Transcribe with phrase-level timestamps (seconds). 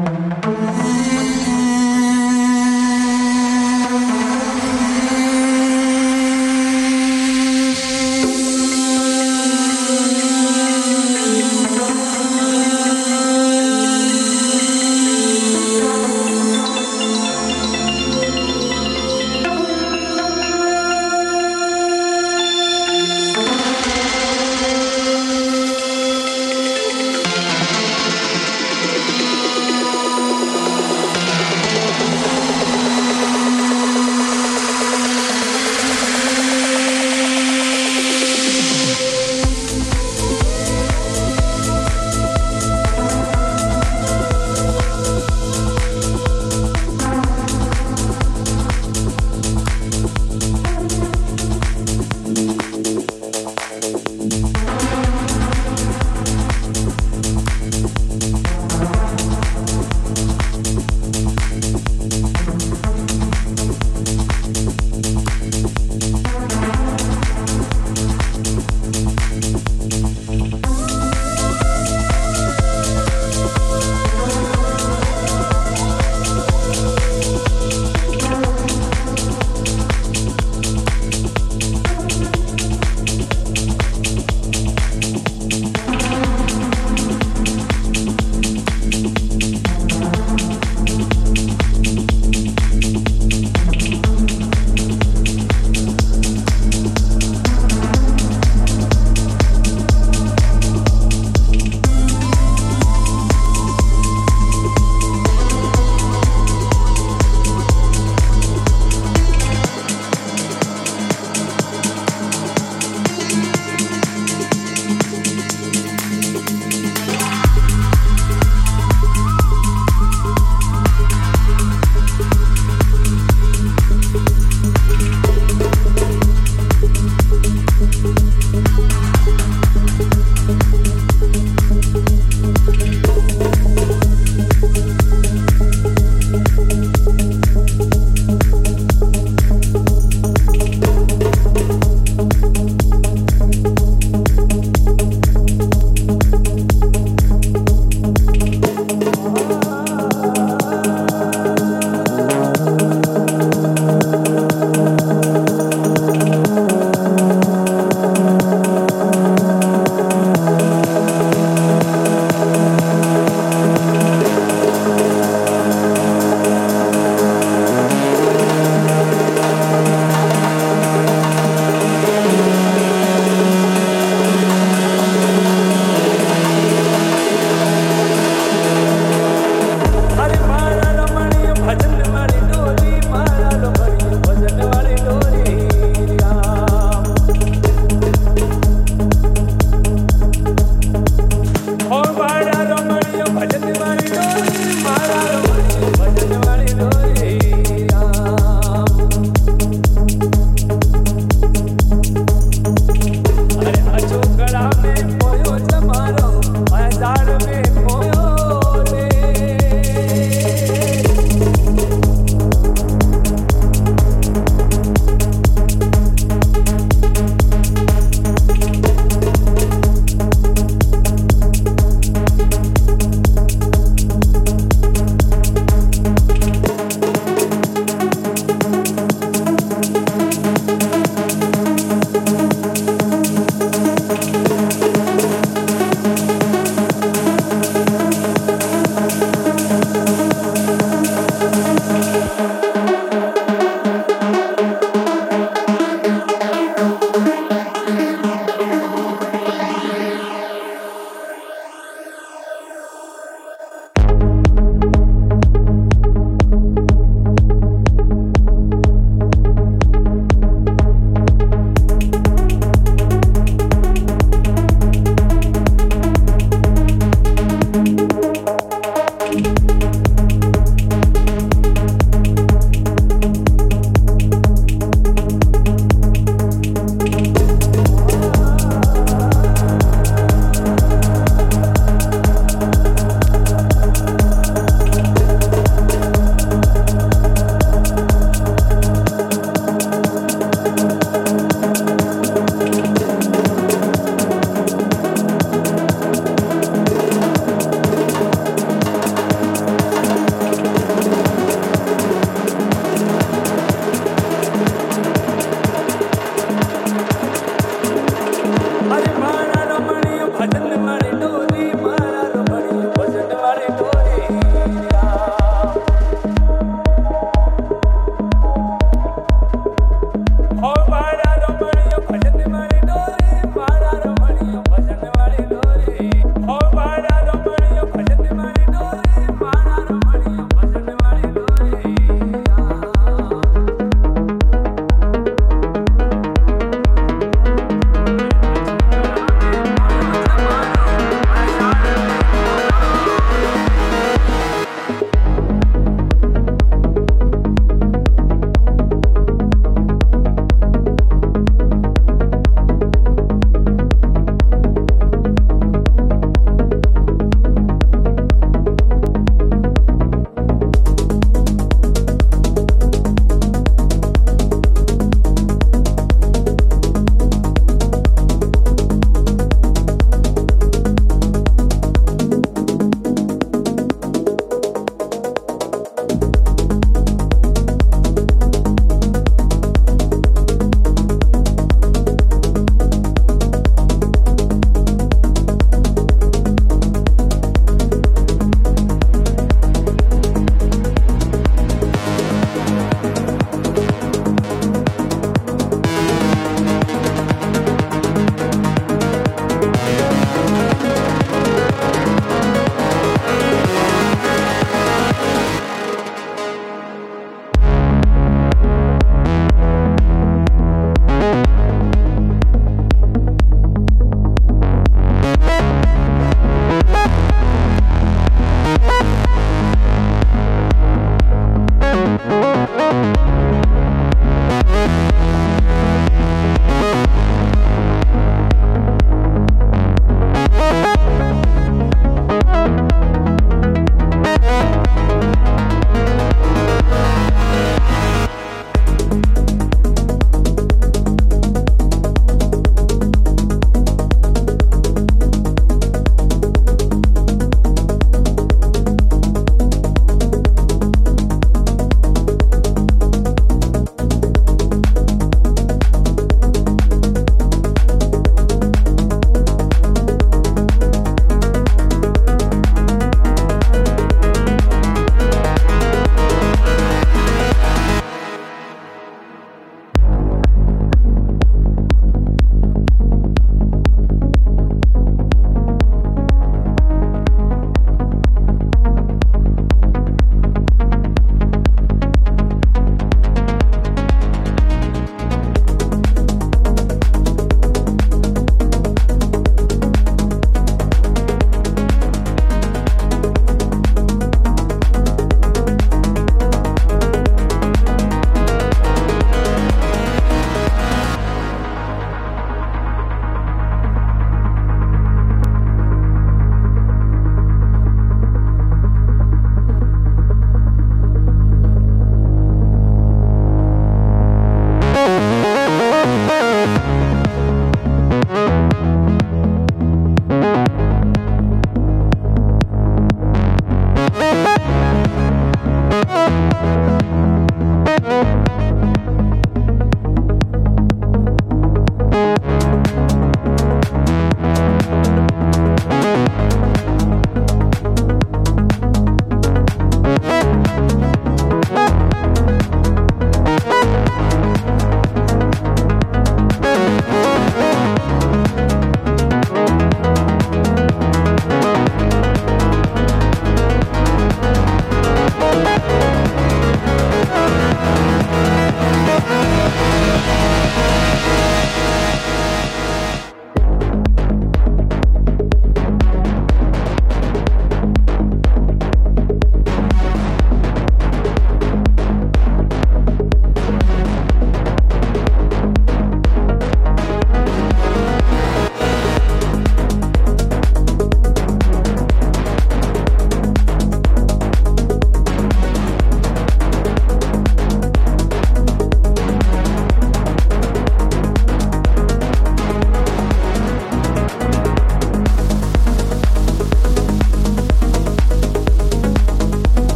[0.00, 1.09] Música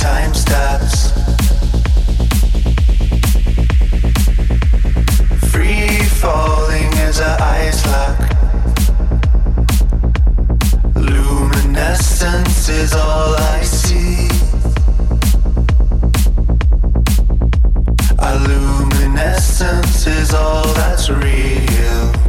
[0.00, 1.10] time stops.
[5.52, 8.18] Free falling as our eyes lock.
[10.96, 13.80] Luminescence is all I see.
[20.06, 22.19] Is all that's real.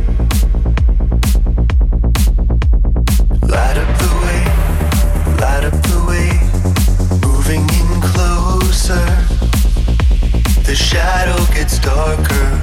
[11.82, 12.62] darker.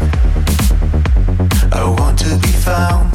[1.72, 3.07] I want to be found.